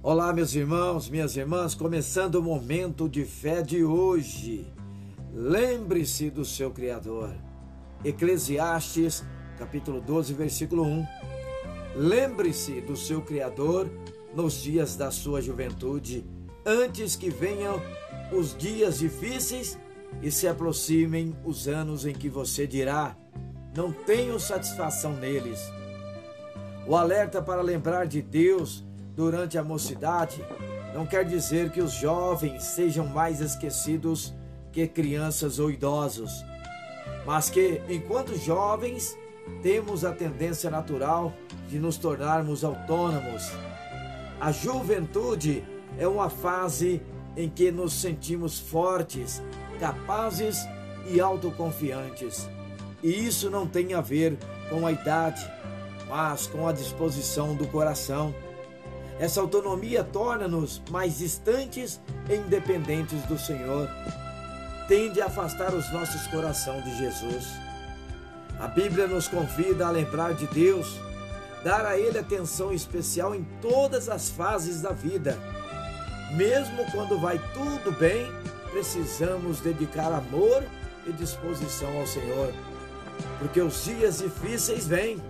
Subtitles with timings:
[0.00, 4.72] Olá, meus irmãos, minhas irmãs, começando o momento de fé de hoje.
[5.34, 7.34] Lembre-se do seu Criador.
[8.04, 9.24] Eclesiastes,
[9.58, 11.06] capítulo 12, versículo 1.
[11.96, 13.90] Lembre-se do seu Criador
[14.32, 16.24] nos dias da sua juventude,
[16.64, 17.82] antes que venham
[18.30, 19.76] os dias difíceis
[20.22, 23.16] e se aproximem os anos em que você dirá:
[23.76, 25.60] Não tenho satisfação neles.
[26.86, 28.86] O alerta para lembrar de Deus
[29.18, 30.40] durante a mocidade
[30.94, 34.32] não quer dizer que os jovens sejam mais esquecidos
[34.70, 36.44] que crianças ou idosos,
[37.26, 39.18] mas que, enquanto jovens,
[39.60, 41.32] temos a tendência natural
[41.68, 43.50] de nos tornarmos autônomos.
[44.40, 45.64] A juventude
[45.98, 47.02] é uma fase
[47.36, 49.42] em que nos sentimos fortes,
[49.80, 50.64] capazes
[51.10, 52.48] e autoconfiantes.
[53.02, 54.38] E isso não tem a ver
[54.70, 55.44] com a idade,
[56.08, 58.32] mas com a disposição do coração.
[59.18, 63.88] Essa autonomia torna-nos mais distantes e independentes do Senhor.
[64.86, 67.46] Tende a afastar os nossos corações de Jesus.
[68.60, 70.98] A Bíblia nos convida a lembrar de Deus,
[71.64, 75.36] dar a Ele atenção especial em todas as fases da vida.
[76.32, 78.30] Mesmo quando vai tudo bem,
[78.70, 80.62] precisamos dedicar amor
[81.06, 82.52] e disposição ao Senhor,
[83.40, 85.20] porque os dias difíceis vêm.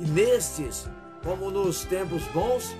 [0.00, 0.86] E nestes
[1.22, 2.74] como nos tempos bons,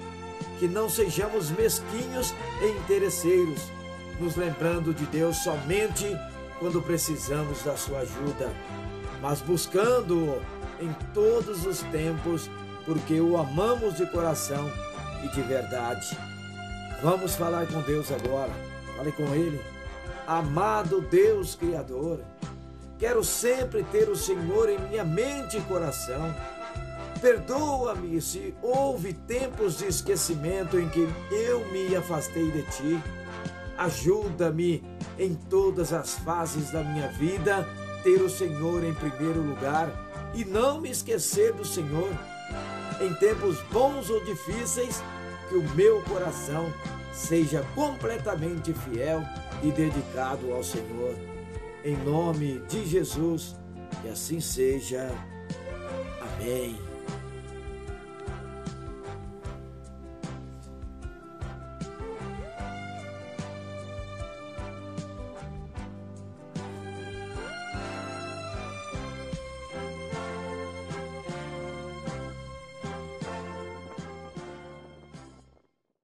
[0.58, 3.70] que não sejamos mesquinhos e interesseiros,
[4.20, 6.06] nos lembrando de Deus somente
[6.58, 8.52] quando precisamos da sua ajuda,
[9.20, 10.42] mas buscando-o
[10.80, 12.50] em todos os tempos,
[12.84, 14.70] porque o amamos de coração
[15.24, 16.16] e de verdade.
[17.02, 18.52] Vamos falar com Deus agora.
[18.96, 19.60] Fale com Ele.
[20.26, 22.20] Amado Deus Criador,
[22.98, 26.34] quero sempre ter o Senhor em minha mente e coração
[27.20, 33.02] Perdoa-me se houve tempos de esquecimento em que eu me afastei de ti.
[33.76, 34.84] Ajuda-me
[35.18, 37.66] em todas as fases da minha vida
[38.02, 39.90] ter o Senhor em primeiro lugar
[40.34, 42.08] e não me esquecer do Senhor.
[43.00, 45.02] Em tempos bons ou difíceis,
[45.48, 46.72] que o meu coração
[47.12, 49.22] seja completamente fiel
[49.62, 51.16] e dedicado ao Senhor.
[51.84, 53.56] Em nome de Jesus,
[54.02, 55.10] que assim seja.
[56.20, 56.78] Amém.